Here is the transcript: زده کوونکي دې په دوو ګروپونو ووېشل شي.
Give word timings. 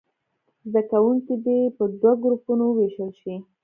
زده 0.71 0.81
کوونکي 0.91 1.33
دې 1.45 1.59
په 1.77 1.83
دوو 2.01 2.11
ګروپونو 2.23 2.65
ووېشل 2.69 3.11
شي. 3.21 3.35